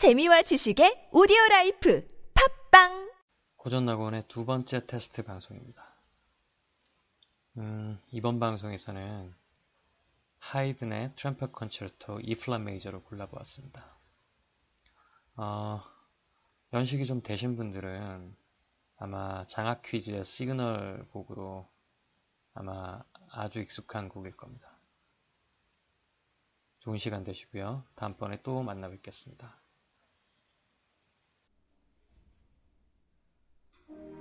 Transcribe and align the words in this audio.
재미와 0.00 0.40
지식의 0.40 1.10
audio 1.12 1.36
life 1.50 2.08
팟빵 2.70 3.12
고전낙원의 3.56 4.28
두 4.28 4.46
번째 4.46 4.86
테스트 4.86 5.22
방송입니다. 5.22 5.94
음, 7.58 8.00
이번 8.10 8.40
방송에서는 8.40 9.34
하이든의 10.38 11.16
Trumpet 11.16 11.52
Concerto 11.52 12.20
flat 12.40 12.62
major로 12.62 13.02
골라보았습니다. 13.02 13.98
어, 15.36 15.82
연식이 16.72 17.04
좀 17.04 17.20
되신 17.20 17.56
분들은 17.56 18.34
아마 18.96 19.46
장학 19.48 19.82
퀴즈의 19.82 20.24
시그널 20.24 21.08
곡으로 21.10 21.68
아마 22.54 23.02
아주 23.32 23.60
익숙한 23.60 24.08
곡일 24.08 24.34
겁니다. 24.34 24.66
좋은 26.78 26.96
시간 26.96 27.22
되시고요. 27.22 27.84
다음번에 27.96 28.40
또 28.42 28.62
만나 28.62 28.88
뵙겠습니다. 28.88 29.60
thank 33.90 34.10
you 34.10 34.19